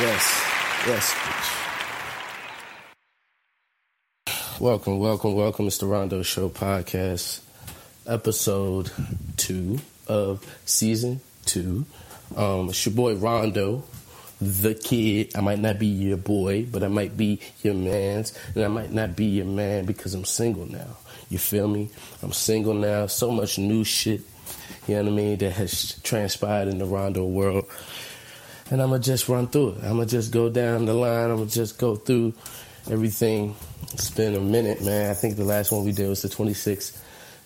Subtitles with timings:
[0.00, 0.52] yes.
[0.86, 1.14] Yes.
[4.60, 5.66] Welcome, welcome, welcome.
[5.66, 7.40] It's the Rondo Show podcast,
[8.06, 8.90] episode
[9.36, 11.86] two of season two.
[12.36, 13.84] Um, it's your boy Rondo,
[14.40, 15.32] the kid.
[15.34, 18.92] I might not be your boy, but I might be your man's, and I might
[18.92, 20.96] not be your man because I'm single now.
[21.30, 21.90] You feel me?
[22.22, 23.06] I'm single now.
[23.06, 24.20] So much new shit,
[24.86, 27.66] you know what I mean, that has transpired in the Rondo world.
[28.70, 29.84] And I'm to just run through it.
[29.84, 31.30] I'm to just go down the line.
[31.30, 32.34] I'm to just go through
[32.90, 33.54] everything.
[33.92, 35.10] It's been a minute, man.
[35.10, 37.00] I think the last one we did was the 26th.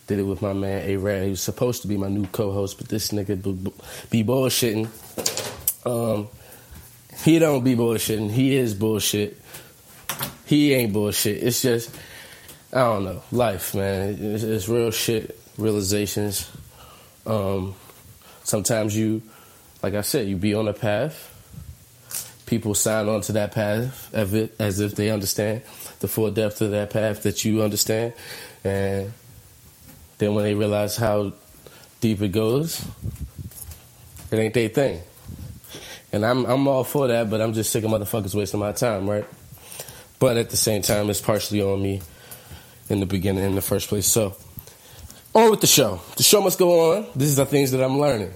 [0.06, 1.24] Did it with my man A-Rad.
[1.24, 3.72] He was supposed to be my new co-host, but this nigga be,
[4.10, 4.88] be bullshitting.
[5.86, 6.28] Um,
[7.22, 8.30] he don't be bullshitting.
[8.30, 9.40] He is bullshit.
[10.46, 11.42] He ain't bullshit.
[11.42, 11.94] It's just
[12.72, 14.16] I don't know, life, man.
[14.20, 16.48] It's, it's real shit, realizations.
[17.26, 17.74] Um,
[18.44, 19.22] sometimes you,
[19.82, 21.28] like I said, you be on a path.
[22.46, 25.62] People sign on to that path as if, they understand
[26.00, 28.12] the full depth of that path that you understand,
[28.64, 29.12] and
[30.18, 31.32] then when they realize how
[32.00, 32.84] deep it goes,
[34.32, 35.00] it ain't their thing.
[36.12, 39.08] And I'm I'm all for that, but I'm just sick of motherfuckers wasting my time,
[39.08, 39.24] right?
[40.18, 42.02] But at the same time, it's partially on me
[42.88, 44.06] in the beginning, in the first place.
[44.06, 44.34] So,
[45.34, 46.00] on with the show.
[46.16, 47.06] The show must go on.
[47.14, 48.34] This is the things that I'm learning.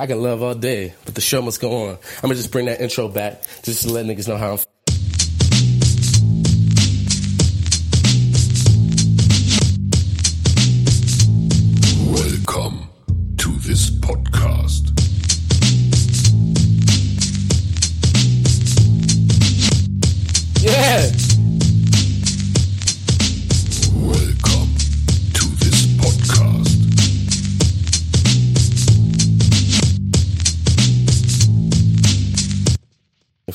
[0.00, 1.90] I can love all day, but the show must go on.
[1.90, 4.58] I'm gonna just bring that intro back just to let niggas know how I'm.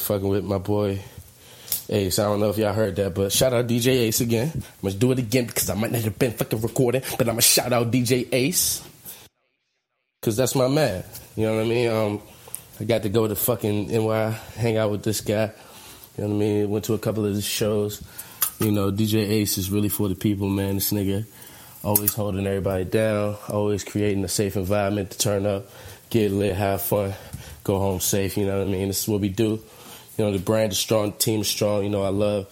[0.05, 1.01] Fucking with my boy
[1.89, 2.19] Ace.
[2.19, 4.51] I don't know if y'all heard that, but shout out DJ Ace again.
[4.53, 7.33] I'm gonna do it again because I might not have been fucking recording, but I'm
[7.33, 8.87] gonna shout out DJ Ace
[10.21, 11.03] because that's my man.
[11.35, 11.89] You know what I mean?
[11.89, 12.21] Um,
[12.79, 15.51] I got to go to fucking NY, hang out with this guy.
[16.17, 16.69] You know what I mean?
[16.69, 18.03] Went to a couple of his shows.
[18.59, 20.75] You know, DJ Ace is really for the people, man.
[20.75, 21.25] This nigga
[21.83, 25.69] always holding everybody down, always creating a safe environment to turn up,
[26.09, 27.13] get lit, have fun,
[27.63, 28.37] go home safe.
[28.37, 28.87] You know what I mean?
[28.87, 29.61] This is what we do.
[30.17, 31.83] You know, the brand is strong, team is strong.
[31.83, 32.47] You know, I love,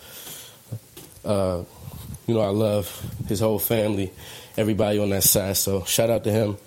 [1.24, 1.64] uh,
[2.28, 2.88] you know, I love
[3.28, 4.12] his whole family,
[4.58, 5.58] everybody on that side.
[5.58, 6.58] So shout out to him.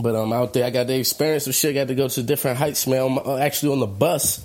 [0.00, 0.64] But I'm out there.
[0.64, 1.74] I got to experience some shit.
[1.74, 3.02] Got to go to different heights, man.
[3.02, 4.44] I'm uh, actually on the bus,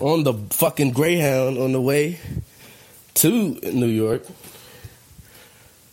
[0.00, 2.18] on the fucking Greyhound on the way
[3.14, 4.24] to New York.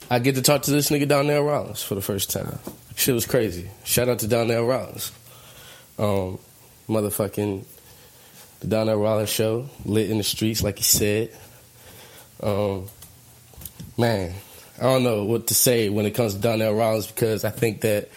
[0.09, 2.59] I get to talk to this nigga Donnell Rawlings for the first time.
[2.95, 3.69] Shit was crazy.
[3.83, 5.11] Shout out to Donnell Rawlings.
[5.99, 6.39] Um,
[6.87, 7.65] motherfucking
[8.59, 11.31] the Donnell Rawlings show, lit in the streets, like he said.
[12.41, 12.87] Um,
[13.97, 14.33] man,
[14.79, 17.81] I don't know what to say when it comes to Donnell Rawlings because I think
[17.81, 18.09] that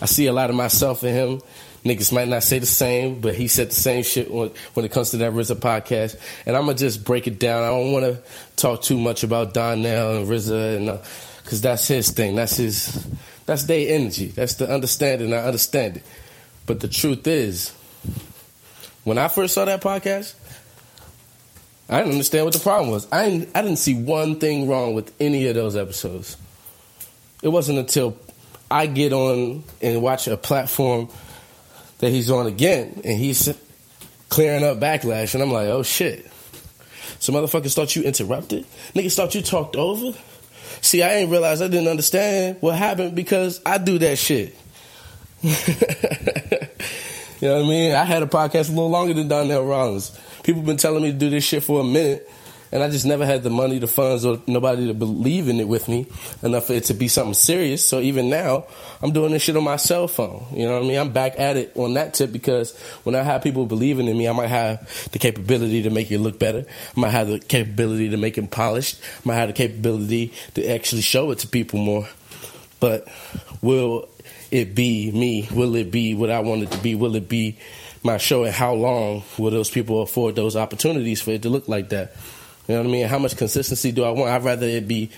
[0.00, 1.40] I see a lot of myself in him.
[1.84, 4.92] Niggas might not say the same, but he said the same shit when, when it
[4.92, 6.20] comes to that RZA podcast.
[6.44, 7.62] And I'm gonna just break it down.
[7.62, 8.22] I don't want to
[8.56, 11.00] talk too much about Donnell and RZA, and
[11.42, 12.36] because that's his thing.
[12.36, 13.06] That's his.
[13.46, 14.26] That's their energy.
[14.26, 15.32] That's the understanding.
[15.32, 16.02] I understand it.
[16.66, 17.72] But the truth is,
[19.04, 20.34] when I first saw that podcast,
[21.88, 23.10] I didn't understand what the problem was.
[23.12, 26.36] I didn't, I didn't see one thing wrong with any of those episodes.
[27.42, 28.16] It wasn't until
[28.70, 31.08] I get on and watch a platform
[31.98, 33.52] that he's on again and he's
[34.28, 36.30] clearing up backlash, and I'm like, oh shit.
[37.18, 38.64] So motherfuckers thought you interrupted?
[38.94, 40.16] Niggas thought you talked over?
[40.80, 44.56] See, I ain't realized I didn't understand what happened because I do that shit.
[47.40, 47.94] you know what I mean?
[47.94, 50.18] I had a podcast a little longer than Donnell Rawlings.
[50.42, 52.30] People been telling me to do this shit for a minute,
[52.72, 55.66] and I just never had the money, the funds, or nobody to believe in it
[55.66, 56.06] with me
[56.42, 57.84] enough for it to be something serious.
[57.84, 58.66] So even now,
[59.02, 60.46] I'm doing this shit on my cell phone.
[60.52, 60.98] You know what I mean?
[60.98, 64.28] I'm back at it on that tip because when I have people believing in me,
[64.28, 66.66] I might have the capability to make it look better.
[66.96, 69.00] I might have the capability to make it polished.
[69.02, 72.06] I might have the capability to actually show it to people more.
[72.78, 73.08] But
[73.62, 74.08] will
[74.50, 75.48] it be me?
[75.52, 76.94] Will it be what I want it to be?
[76.94, 77.58] Will it be
[78.02, 78.44] my show?
[78.44, 82.14] And how long will those people afford those opportunities for it to look like that?
[82.66, 83.06] You know what I mean?
[83.06, 84.30] How much consistency do I want?
[84.30, 85.10] I'd rather it be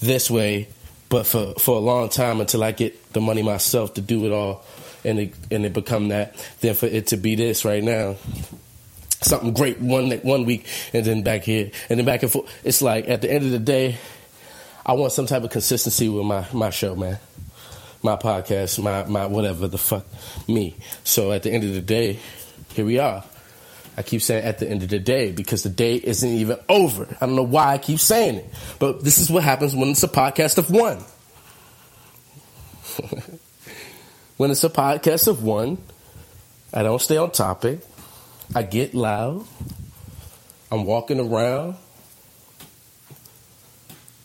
[0.00, 0.68] this way,
[1.08, 4.32] but for, for a long time until I get the money myself to do it
[4.32, 4.64] all
[5.04, 8.16] and it, and it become that, than for it to be this right now.
[9.20, 12.52] Something great one one week and then back here and then back and forth.
[12.64, 13.96] It's like at the end of the day,
[14.84, 17.18] I want some type of consistency with my, my show, man.
[18.02, 20.06] My podcast, my my whatever the fuck
[20.48, 20.76] me.
[21.04, 22.18] So at the end of the day,
[22.74, 23.24] here we are.
[23.96, 27.06] I keep saying at the end of the day because the day isn't even over.
[27.20, 30.02] I don't know why I keep saying it, but this is what happens when it's
[30.02, 31.04] a podcast of one.
[34.38, 35.76] when it's a podcast of one,
[36.72, 37.80] I don't stay on topic.
[38.54, 39.46] I get loud.
[40.70, 41.76] I'm walking around.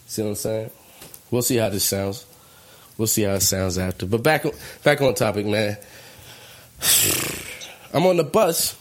[0.07, 0.71] See what I'm saying?
[1.29, 2.25] We'll see how this sounds.
[2.98, 4.06] We'll see how it sounds after.
[4.06, 4.46] But back
[4.84, 5.78] back on topic, man.
[7.94, 8.76] I'm on the bus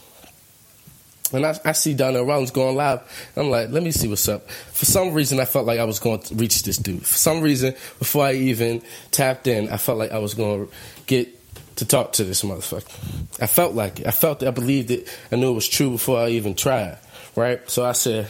[1.33, 3.01] and I, I see Donnell Rawlings going live.
[3.35, 4.49] I'm like, let me see what's up.
[4.49, 7.05] For some reason, I felt like I was going to reach this dude.
[7.05, 8.81] For some reason, before I even
[9.11, 10.73] tapped in, I felt like I was going to
[11.05, 11.33] get
[11.77, 13.41] to talk to this motherfucker.
[13.41, 14.07] I felt like it.
[14.07, 14.47] I felt it.
[14.47, 15.07] I believed it.
[15.31, 16.97] I knew it was true before I even tried.
[17.35, 17.69] Right?
[17.69, 18.27] So I said,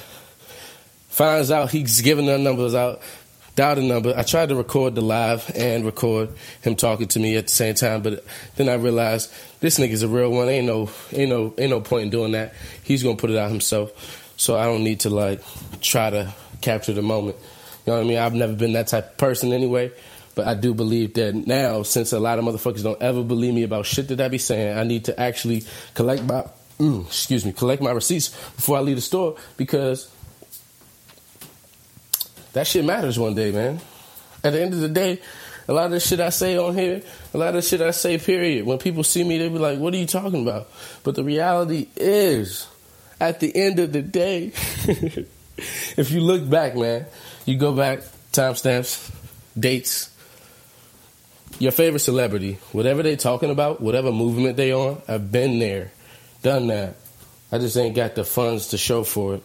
[1.08, 3.02] finds out he's giving the numbers out
[3.58, 4.14] dialed a number.
[4.16, 6.30] I tried to record the live and record
[6.62, 8.24] him talking to me at the same time, but
[8.56, 10.48] then I realized this nigga's a real one.
[10.48, 12.54] Ain't no, ain't no, ain't no point in doing that.
[12.84, 13.92] He's gonna put it out himself,
[14.38, 15.42] so I don't need to like
[15.82, 17.36] try to capture the moment.
[17.86, 18.18] You know what I mean?
[18.20, 19.92] I've never been that type of person anyway.
[20.36, 23.64] But I do believe that now, since a lot of motherfuckers don't ever believe me
[23.64, 25.64] about shit that I be saying, I need to actually
[25.96, 26.46] collect my,
[26.80, 30.12] mm, excuse me, collect my receipts before I leave the store because
[32.54, 33.80] that shit matters one day, man.
[34.44, 35.20] At the end of the day,
[35.68, 37.02] a lot of the shit I say on here,
[37.34, 38.66] a lot of the shit I say, period.
[38.66, 40.70] When people see me, they be like, what are you talking about?
[41.04, 42.68] But the reality is,
[43.20, 44.46] at the end of the day,
[45.58, 47.06] if you look back, man,
[47.46, 48.00] you go back,
[48.32, 49.12] timestamps,
[49.60, 50.14] dates,
[51.60, 55.92] your favorite celebrity, whatever they talking about, whatever movement they on, I've been there,
[56.44, 56.96] done that.
[57.52, 59.44] I just ain't got the funds to show for it.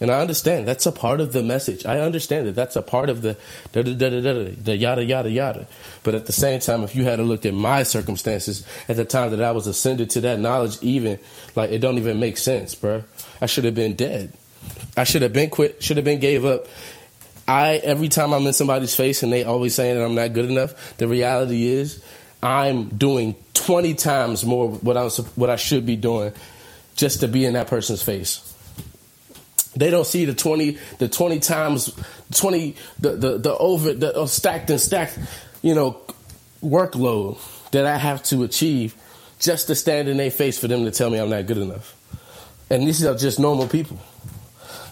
[0.00, 1.86] And I understand that's a part of the message.
[1.86, 3.36] I understand that that's a part of the
[3.72, 5.66] da da da da da the yada yada yada.
[6.02, 9.04] But at the same time, if you had to look at my circumstances at the
[9.04, 11.18] time that I was ascended to that knowledge, even
[11.54, 13.04] like it don't even make sense, bro.
[13.40, 14.32] I should have been dead.
[14.96, 15.82] I should have been quit.
[15.82, 16.66] Should have been gave up.
[17.48, 20.50] I every time I'm in somebody's face and they always saying that I'm not good
[20.50, 20.96] enough.
[20.98, 22.02] The reality is,
[22.42, 26.32] I'm doing 20 times more what I what I should be doing
[26.96, 28.45] just to be in that person's face.
[29.76, 31.94] They don't see the twenty, the twenty times,
[32.34, 35.18] twenty, the the, the over, the uh, stacked and stacked,
[35.62, 36.00] you know,
[36.62, 37.38] workload
[37.70, 38.94] that I have to achieve
[39.38, 41.94] just to stand in their face for them to tell me I'm not good enough.
[42.70, 43.98] And these are just normal people.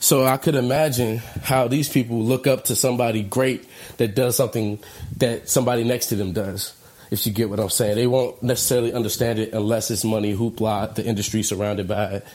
[0.00, 3.64] So I could imagine how these people look up to somebody great
[3.96, 4.78] that does something
[5.16, 6.74] that somebody next to them does.
[7.10, 10.94] If you get what I'm saying, they won't necessarily understand it unless it's money, hoopla,
[10.94, 12.26] the industry surrounded by it.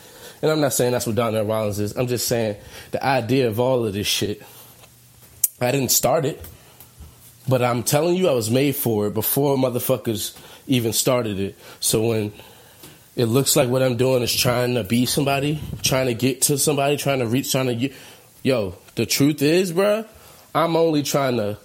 [0.41, 1.96] And I'm not saying that's what Donnell Rawlings is.
[1.98, 2.58] I'm just saying
[2.91, 4.41] the idea of all of this shit.
[5.60, 6.41] I didn't start it,
[7.48, 11.58] but I'm telling you, I was made for it before motherfuckers even started it.
[11.79, 12.31] So when
[13.15, 16.58] it looks like what I'm doing is trying to be somebody, trying to get to
[16.58, 17.93] somebody, trying to reach, trying to
[18.43, 20.08] yo, the truth is, bruh,
[20.55, 21.58] I'm only trying to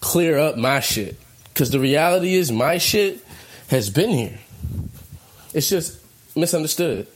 [0.00, 1.18] clear up my shit.
[1.52, 3.24] Because the reality is, my shit
[3.68, 4.38] has been here.
[5.52, 6.00] It's just
[6.34, 7.06] misunderstood.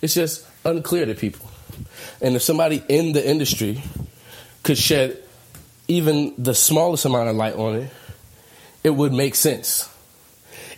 [0.00, 1.48] It's just unclear to people.
[2.20, 3.82] And if somebody in the industry
[4.62, 5.18] could shed
[5.88, 7.90] even the smallest amount of light on it,
[8.84, 9.88] it would make sense.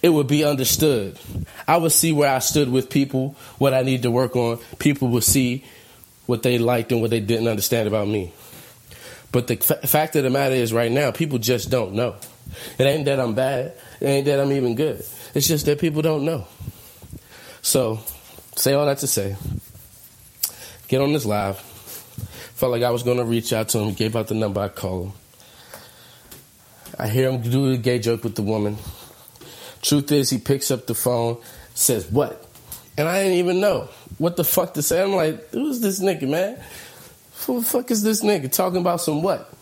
[0.02, 1.18] It would be understood.
[1.66, 4.58] I would see where I stood with people, what I need to work on.
[4.78, 5.64] People would see
[6.26, 8.32] what they liked and what they didn't understand about me.
[9.32, 12.16] But the f- fact of the matter is, right now, people just don't know.
[12.78, 13.72] It ain't that I'm bad.
[14.00, 15.04] It ain't that I'm even good.
[15.34, 16.46] It's just that people don't know.
[17.62, 18.00] So,
[18.56, 19.36] say all that to say,
[20.88, 21.58] get on this live.
[22.54, 23.94] Felt like I was to reach out to him.
[23.94, 24.60] Gave out the number.
[24.60, 25.12] I called him.
[26.98, 28.76] I hear him do a gay joke with the woman.
[29.82, 31.38] Truth is, he picks up the phone,
[31.74, 32.48] says, What?
[32.96, 35.02] And I didn't even know what the fuck to say.
[35.02, 36.62] I'm like, Who's this nigga, man?
[37.46, 39.52] Who the fuck is this nigga talking about some what?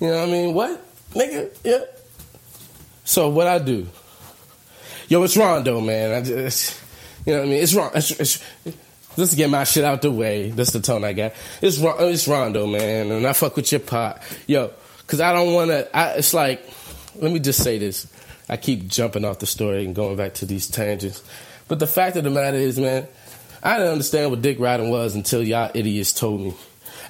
[0.00, 0.54] You know what I mean?
[0.54, 0.82] What?
[1.12, 1.50] Nigga?
[1.64, 1.84] Yeah.
[3.04, 3.86] So what I do?
[5.08, 6.14] Yo, it's Rondo, man.
[6.14, 6.79] I just,
[7.26, 7.62] you know what I mean?
[7.62, 7.90] It's wrong.
[7.94, 8.44] It's, it's,
[9.16, 10.50] let's get my shit out the way.
[10.50, 11.32] That's the tone I got.
[11.60, 14.70] It's wrong it's Rondo, man, and I fuck with your pot, yo.
[15.06, 15.88] Cause I don't want to.
[16.18, 16.64] It's like,
[17.16, 18.06] let me just say this.
[18.48, 21.22] I keep jumping off the story and going back to these tangents,
[21.68, 23.06] but the fact of the matter is, man,
[23.62, 26.54] I didn't understand what dick riding was until y'all idiots told me.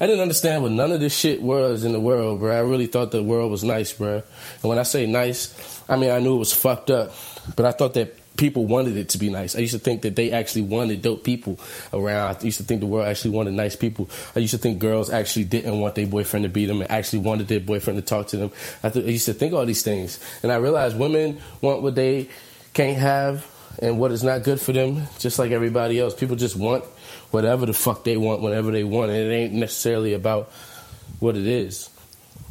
[0.01, 2.57] I didn't understand what none of this shit was in the world, bro.
[2.57, 4.15] I really thought the world was nice, bro.
[4.15, 7.13] And when I say nice, I mean I knew it was fucked up,
[7.55, 9.55] but I thought that people wanted it to be nice.
[9.55, 11.61] I used to think that they actually wanted dope people
[11.93, 12.39] around.
[12.41, 14.09] I used to think the world actually wanted nice people.
[14.35, 17.19] I used to think girls actually didn't want their boyfriend to beat them and actually
[17.19, 18.51] wanted their boyfriend to talk to them.
[18.83, 21.95] I, th- I used to think all these things, and I realized women want what
[21.95, 22.31] they
[22.73, 23.47] can't have
[23.79, 26.15] and what is not good for them, just like everybody else.
[26.15, 26.83] People just want
[27.33, 30.51] whatever the fuck they want whenever they want, and it ain't necessarily about
[31.19, 31.91] what it is.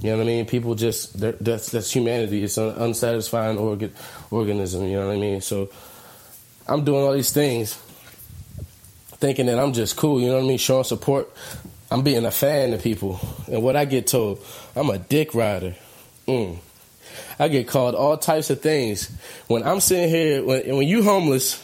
[0.02, 0.46] You know what I mean?
[0.46, 2.44] People just that's that's humanity.
[2.44, 3.94] It's an unsatisfying organ,
[4.32, 4.86] organism.
[4.86, 5.42] You know what I mean?
[5.42, 5.70] So
[6.68, 7.74] I'm doing all these things,
[9.18, 10.22] thinking that I'm just cool.
[10.22, 10.58] You know what I mean?
[10.58, 11.30] Showing support.
[11.92, 13.20] I'm being a fan of people,
[13.52, 15.76] and what I get told, I'm a dick rider.
[16.28, 16.60] Mm.
[17.40, 19.10] I get called all types of things.
[19.48, 21.62] When I'm sitting here, when, when you homeless,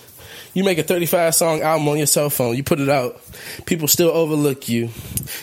[0.55, 3.21] you make a 35 song album on your cell phone, you put it out,
[3.65, 4.89] people still overlook you.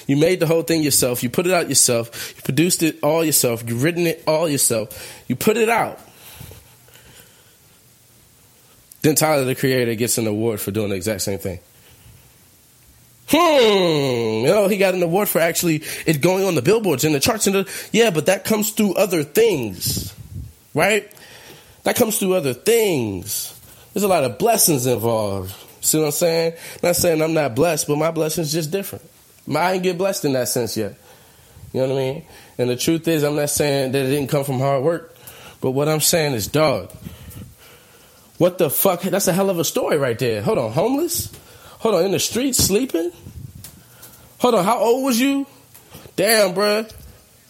[0.09, 3.23] You made the whole thing yourself, you put it out yourself, you produced it all
[3.23, 6.01] yourself, you written it all yourself, you put it out.
[9.03, 11.61] Then Tyler the Creator gets an award for doing the exact same thing.
[13.29, 14.47] Hmm.
[14.47, 17.21] You know, he got an award for actually it going on the billboards and the
[17.21, 20.15] charts and the yeah, but that comes through other things.
[20.75, 21.13] Right?
[21.85, 23.59] That comes through other things.
[23.93, 25.55] There's a lot of blessings involved.
[25.81, 26.55] See what I'm saying?
[26.83, 29.05] Not saying I'm not blessed, but my blessing's just different.
[29.55, 30.97] I ain't get blessed in that sense yet.
[31.73, 32.25] You know what I mean?
[32.59, 35.17] And the truth is, I'm not saying that it didn't come from hard work,
[35.61, 36.91] but what I'm saying is, dog,
[38.39, 39.03] what the fuck?
[39.03, 40.43] That's a hell of a story right there.
[40.43, 41.33] Hold on, homeless?
[41.81, 43.11] Hold on, in the streets sleeping?
[44.39, 45.47] Hold on, how old was you?
[46.17, 46.93] Damn, bruh.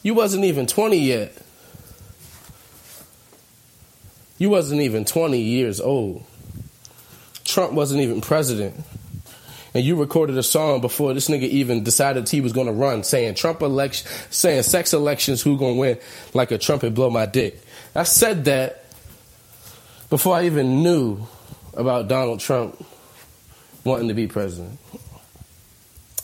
[0.03, 1.37] You wasn't even 20 yet.
[4.39, 6.25] You wasn't even 20 years old.
[7.53, 8.75] Trump wasn't even president.
[9.75, 13.35] And you recorded a song before this nigga even decided he was gonna run, saying
[13.37, 15.99] Trump election, saying sex elections, who gonna win?
[16.35, 17.61] Like a trumpet blow my dick.
[17.95, 18.85] I said that
[20.11, 21.27] before I even knew
[21.75, 22.85] about Donald Trump
[23.85, 24.79] wanting to be president.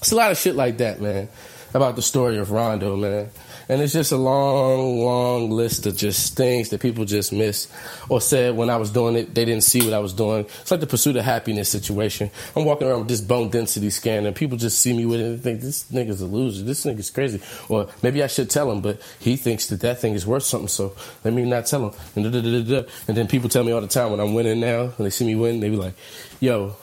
[0.00, 1.28] It's a lot of shit like that, man.
[1.74, 3.30] About the story of Rondo, man.
[3.68, 7.68] And it's just a long, long list of just things that people just miss
[8.08, 10.46] or said when I was doing it, they didn't see what I was doing.
[10.60, 12.30] It's like the pursuit of happiness situation.
[12.56, 15.24] I'm walking around with this bone density scan and people just see me with it
[15.24, 16.64] and think, this nigga's a loser.
[16.64, 17.42] This nigga's crazy.
[17.68, 20.68] Or maybe I should tell him, but he thinks that that thing is worth something,
[20.68, 20.94] so
[21.24, 22.00] let me not tell him.
[22.16, 25.10] And, and then people tell me all the time when I'm winning now, when they
[25.10, 25.94] see me win, they be like,
[26.40, 26.76] yo,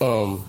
[0.00, 0.48] um,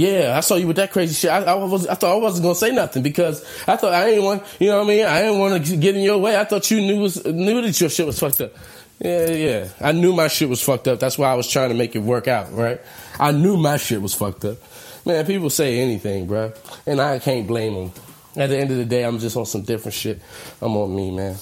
[0.00, 1.30] yeah, I saw you with that crazy shit.
[1.30, 4.24] I, I, was, I thought I wasn't gonna say nothing because I thought I didn't
[4.24, 5.04] want, you know what I mean?
[5.04, 6.38] I didn't want to get in your way.
[6.38, 8.54] I thought you knew was knew that your shit was fucked up.
[8.98, 9.68] Yeah, yeah.
[9.80, 11.00] I knew my shit was fucked up.
[11.00, 12.80] That's why I was trying to make it work out, right?
[13.18, 14.56] I knew my shit was fucked up.
[15.04, 16.52] Man, people say anything, bro,
[16.86, 17.92] and I can't blame them.
[18.36, 20.20] At the end of the day, I'm just on some different shit.
[20.62, 21.36] I'm on me, man.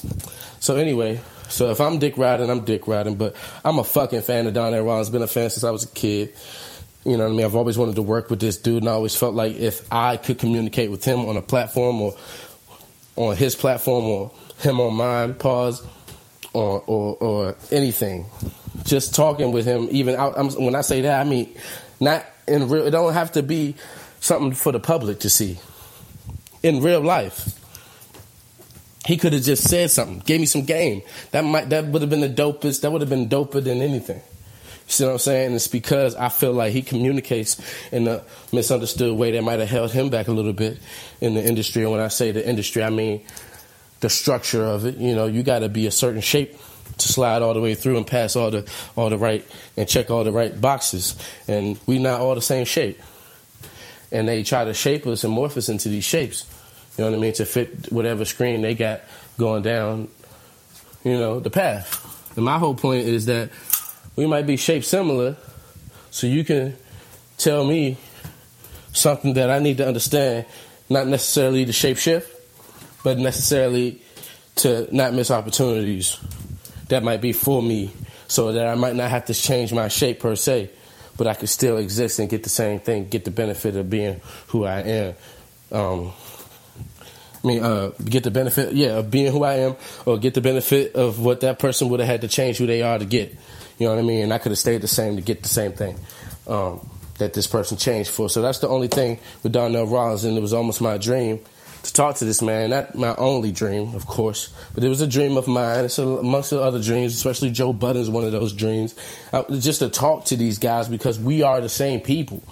[0.59, 4.47] So anyway, so if I'm dick riding, I'm dick riding, but I'm a fucking fan
[4.47, 5.11] of Donnell Rawlings.
[5.11, 6.35] Been a fan since I was a kid.
[7.05, 7.47] You know what I mean?
[7.47, 10.17] I've always wanted to work with this dude, and I always felt like if I
[10.17, 12.17] could communicate with him on a platform or
[13.17, 15.87] on his platform or him on mine, pause,
[16.53, 18.27] or or, or anything,
[18.85, 19.89] just talking with him.
[19.91, 21.55] Even out, when I say that, I mean
[22.01, 22.87] not in real.
[22.87, 23.75] It don't have to be
[24.21, 25.59] something for the public to see.
[26.63, 27.55] In real life,
[29.07, 31.03] he could have just said something, gave me some game.
[31.31, 32.81] That might that would have been the dopest.
[32.83, 34.21] That would have been doper than anything.
[34.89, 35.55] You see what I'm saying?
[35.55, 37.61] It's because I feel like he communicates
[37.93, 38.23] in a
[38.55, 40.79] misunderstood way that might have held him back a little bit
[41.21, 41.83] in the industry.
[41.83, 43.23] And when I say the industry, I mean
[44.01, 44.97] the structure of it.
[44.97, 46.57] You know, you got to be a certain shape
[46.97, 48.67] to slide all the way through and pass all the
[48.97, 51.17] all the right and check all the right boxes.
[51.47, 52.99] And we not all the same shape.
[54.11, 56.47] And they try to shape us and morph us into these shapes.
[56.97, 57.35] You know what I mean?
[57.35, 59.03] To fit whatever screen they got
[59.37, 60.09] going down,
[61.05, 62.07] you know, the path.
[62.37, 63.51] And my whole point is that
[64.19, 65.37] we might be shaped similar,
[66.11, 66.77] so you can
[67.37, 67.97] tell me
[68.93, 70.45] something that I need to understand,
[70.91, 72.29] not necessarily to shape shift,
[73.05, 74.03] but necessarily
[74.57, 76.19] to not miss opportunities
[76.89, 77.93] that might be for me,
[78.27, 80.71] so that I might not have to change my shape per se,
[81.17, 84.21] but I could still exist and get the same thing, get the benefit of being
[84.49, 85.15] who I am.
[85.71, 86.13] Um,
[87.45, 90.41] I mean, uh, get the benefit, yeah, of being who I am, or get the
[90.41, 93.39] benefit of what that person would have had to change who they are to get.
[93.79, 94.25] You know what I mean?
[94.25, 95.97] And I could have stayed the same to get the same thing
[96.47, 96.87] um,
[97.19, 98.29] that this person changed for.
[98.29, 101.41] So that's the only thing with Donnell Rawlings, and it was almost my dream
[101.83, 102.71] to talk to this man.
[102.71, 105.85] Not my only dream, of course, but it was a dream of mine.
[105.85, 108.95] It's amongst the other dreams, especially Joe Budden's one of those dreams.
[109.33, 112.43] Uh, just to talk to these guys because we are the same people.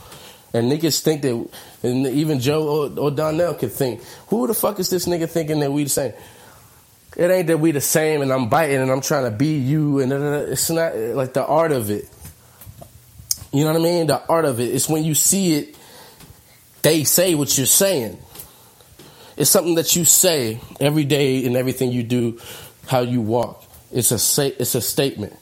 [0.54, 1.48] And niggas think that,
[1.82, 5.60] and even Joe or, or Donnell could think, who the fuck is this nigga thinking
[5.60, 6.12] that we the same?
[7.16, 10.00] It ain't that we the same and I'm biting and I'm trying to be you
[10.00, 12.08] and it's not like the art of it
[13.52, 14.06] You know what I mean?
[14.06, 14.74] The art of it.
[14.74, 15.76] It's when you see it,
[16.82, 18.18] they say what you're saying.
[19.36, 22.38] It's something that you say every day in everything you do,
[22.86, 23.64] how you walk.
[23.90, 25.34] It's a say, it's a statement.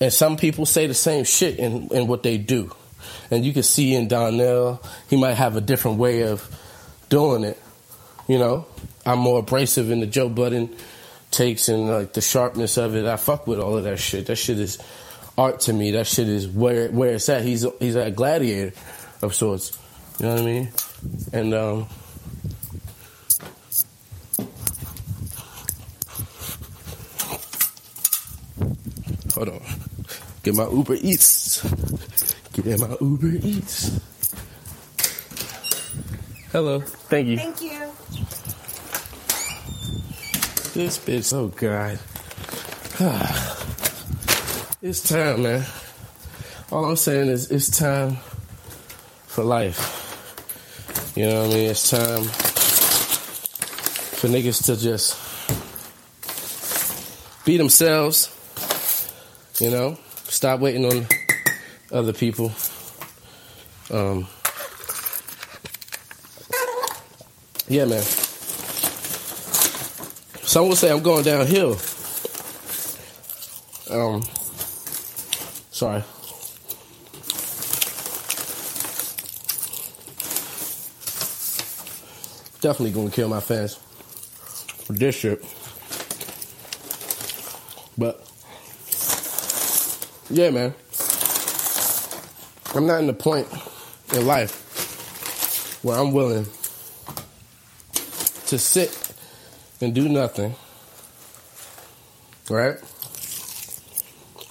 [0.00, 2.72] And some people say the same shit in, in what they do.
[3.30, 6.48] And you can see in Donnell, he might have a different way of
[7.08, 7.60] doing it.
[8.28, 8.66] You know,
[9.04, 10.74] I'm more abrasive in the Joe Budden
[11.30, 13.04] takes and like the sharpness of it.
[13.06, 14.26] I fuck with all of that shit.
[14.26, 14.78] That shit is
[15.36, 15.92] art to me.
[15.92, 17.42] That shit is where where it's at.
[17.42, 18.72] He's he's a gladiator
[19.22, 19.78] of sorts.
[20.18, 20.68] You know what I mean?
[21.32, 21.86] And um,
[29.34, 29.62] hold on,
[30.42, 31.62] get my Uber Eats.
[32.54, 34.00] Get my Uber Eats.
[36.56, 37.36] Hello, thank you.
[37.36, 37.78] Thank you.
[40.72, 41.98] This bitch, oh god.
[44.80, 45.66] it's time, man.
[46.72, 48.16] All I'm saying is it's time
[49.26, 51.12] for life.
[51.14, 51.68] You know what I mean?
[51.68, 52.22] It's time
[54.16, 55.14] for niggas to just
[57.44, 58.32] be themselves.
[59.60, 59.98] You know?
[60.24, 61.06] Stop waiting on
[61.92, 62.50] other people.
[63.90, 64.26] Um,
[67.68, 68.02] yeah, man.
[70.42, 71.72] Some will say I'm going downhill.
[73.90, 74.22] Um,
[75.70, 76.02] sorry.
[82.60, 83.74] Definitely gonna kill my fans
[84.86, 85.44] for this shit.
[87.98, 88.20] But
[90.30, 90.74] yeah, man.
[92.74, 93.48] I'm not in the point
[94.12, 96.46] in life where I'm willing
[98.46, 99.14] to sit
[99.80, 100.54] and do nothing,
[102.48, 102.76] right?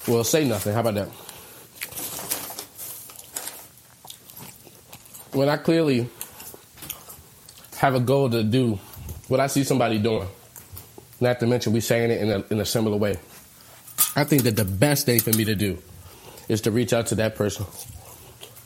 [0.08, 0.74] Well, say nothing.
[0.74, 1.08] How about that?
[5.36, 6.10] When I clearly
[7.78, 8.80] have a goal to do
[9.28, 10.28] what I see somebody doing,
[11.20, 13.18] not to mention we saying it in a, in a similar way,
[14.16, 15.78] I think that the best thing for me to do
[16.48, 17.66] is to reach out to that person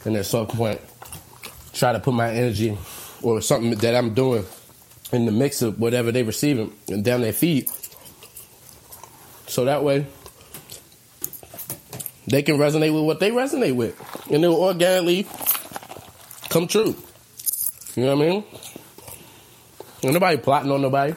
[0.05, 0.81] and at some point
[1.73, 2.77] try to put my energy
[3.21, 4.45] or something that I'm doing
[5.11, 7.69] in the mix of whatever they receiving and down their feet.
[9.47, 10.05] So that way
[12.27, 13.99] they can resonate with what they resonate with.
[14.31, 15.27] And it'll organically
[16.49, 16.95] come true.
[17.95, 18.43] You know what I mean?
[20.03, 21.13] Ain't nobody plotting on nobody.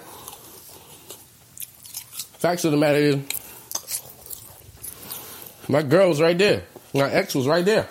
[2.39, 3.19] Facts of the matter is,
[5.69, 6.65] my girl was right there.
[6.93, 7.89] My ex was right there.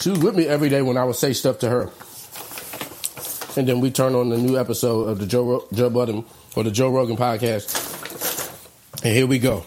[0.00, 1.90] She was with me every day when I would say stuff to her.
[3.56, 6.24] And then we turn on the new episode of the Joe, Joe Budden
[6.56, 9.04] or the Joe Rogan podcast.
[9.04, 9.64] And here we go.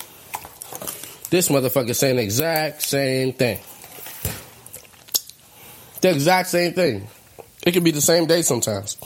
[1.29, 3.59] This motherfucker saying the exact same thing.
[6.01, 7.07] The exact same thing.
[7.65, 8.97] It could be the same day sometimes.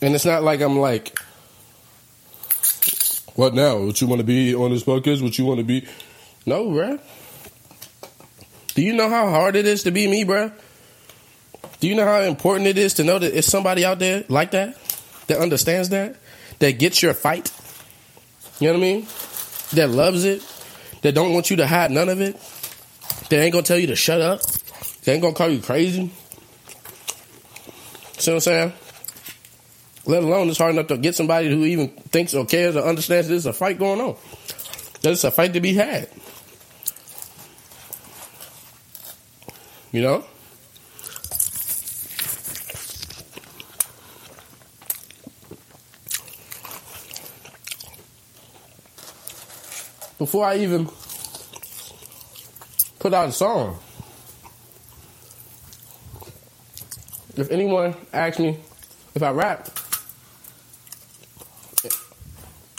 [0.00, 1.18] And it's not like I'm like,
[3.34, 3.78] what now?
[3.78, 5.22] What you want to be on this podcast?
[5.22, 5.86] What you want to be?
[6.44, 7.00] No, bruh.
[8.74, 10.52] Do you know how hard it is to be me, bruh?
[11.80, 14.52] Do you know how important it is to know that it's somebody out there like
[14.52, 14.76] that,
[15.26, 16.16] that understands that,
[16.58, 17.52] that gets your fight?
[18.58, 19.06] You know what I mean?
[19.74, 20.42] That loves it,
[21.02, 22.36] that don't want you to hide none of it,
[23.28, 26.10] that ain't gonna tell you to shut up, that ain't gonna call you crazy.
[28.18, 28.72] See what I'm saying?
[30.06, 33.28] Let alone it's hard enough to get somebody who even thinks or cares or understands
[33.28, 34.16] there's a fight going on.
[35.02, 36.08] There's a fight to be had.
[39.92, 40.24] You know?
[50.18, 50.88] Before I even
[52.98, 53.78] put out a song,
[57.36, 58.58] if anyone asks me
[59.14, 59.68] if I rap,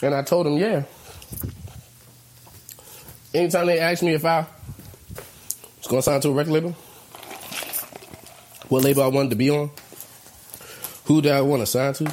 [0.02, 0.82] and I told them, yeah.
[3.34, 4.46] Anytime they ask me if I
[5.78, 6.70] was going to sign to a record label,
[8.68, 9.70] what label I wanted to be on,
[11.04, 12.12] who did I want to sign to,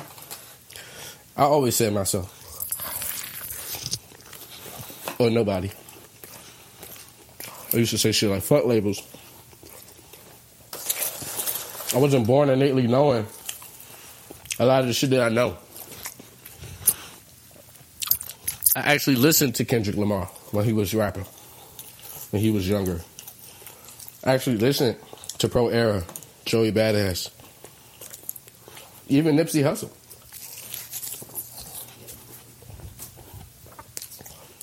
[1.35, 2.34] I always said myself.
[5.17, 5.71] Or nobody.
[7.73, 9.01] I used to say shit like, fuck labels.
[11.93, 13.25] I wasn't born innately knowing
[14.59, 15.57] a lot of the shit that I know.
[18.75, 21.25] I actually listened to Kendrick Lamar when he was rapping,
[22.31, 23.01] when he was younger.
[24.23, 24.97] I actually listened
[25.37, 26.03] to Pro Era,
[26.45, 27.29] Joey Badass,
[29.07, 29.91] even Nipsey Hussle.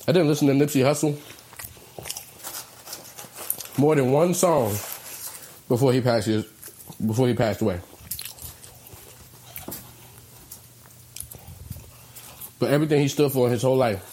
[0.05, 1.17] I didn't listen to Nipsey Hussle
[3.77, 4.71] more than one song
[5.69, 6.45] before he passed his,
[7.05, 7.79] before he passed away.
[12.59, 14.09] But everything he stood for in his whole life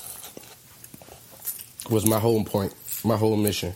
[1.90, 2.72] was my whole point,
[3.04, 3.74] my whole mission.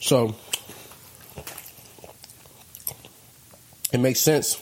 [0.00, 0.36] So
[3.92, 4.60] it makes sense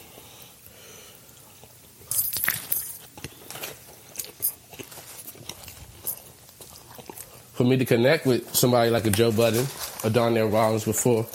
[7.71, 9.67] me to connect with somebody like a Joe Budden
[10.05, 11.27] or Donnell Rawlings before.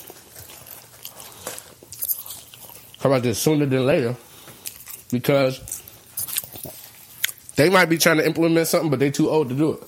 [2.99, 3.39] How about this?
[3.39, 4.15] Sooner than later.
[5.11, 5.59] Because
[7.55, 9.83] they might be trying to implement something, but they too old to do it.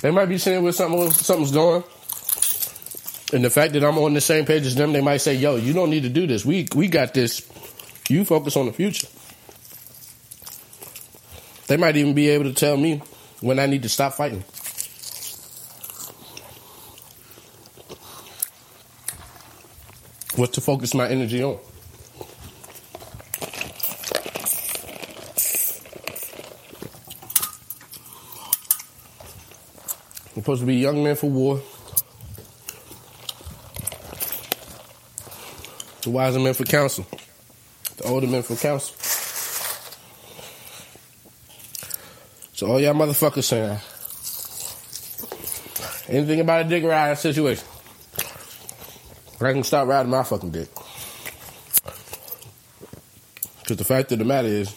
[0.00, 1.82] They might be seeing where something, something's going.
[3.32, 5.56] And the fact that I'm on the same page as them, they might say, yo,
[5.56, 6.44] you don't need to do this.
[6.44, 7.42] We we got this.
[8.08, 9.08] You focus on the future.
[11.66, 13.02] They might even be able to tell me
[13.40, 14.44] when I need to stop fighting.
[20.36, 21.58] What to focus my energy on.
[30.34, 31.62] I'm supposed to be a young men for war.
[36.02, 37.06] The wiser men for counsel.
[37.96, 39.05] The older men for counsel.
[42.56, 43.78] So all y'all motherfuckers saying
[46.08, 47.62] anything about a dick ride situation.
[49.38, 50.70] I can stop riding my fucking dick.
[53.58, 54.74] Because the fact of the matter is,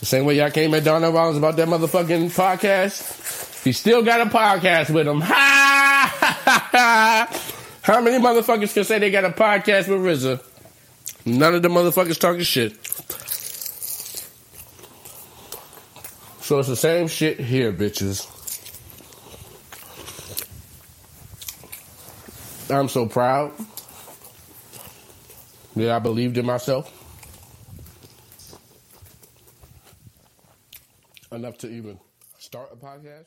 [0.00, 4.20] the same way y'all came at Donnell Rawlings about that motherfucking podcast, he still got
[4.20, 5.20] a podcast with him.
[5.20, 7.28] Ha!
[7.82, 10.42] How many motherfuckers can say they got a podcast with RZA?
[11.24, 12.87] None of the motherfuckers talking shit.
[16.48, 18.24] So it's the same shit here, bitches.
[22.70, 23.52] I'm so proud
[25.76, 26.90] that I believed in myself
[31.30, 32.00] enough to even
[32.38, 33.26] start a podcast.